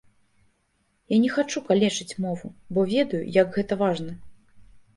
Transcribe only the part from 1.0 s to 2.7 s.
Я не хачу калечыць мову,